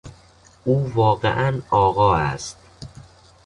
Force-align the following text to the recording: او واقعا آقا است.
او 0.65 0.91
واقعا 0.95 1.61
آقا 1.69 2.15
است. 2.15 2.57